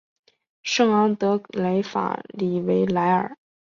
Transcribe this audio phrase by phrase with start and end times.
[0.63, 3.37] 圣昂德雷法里维莱尔。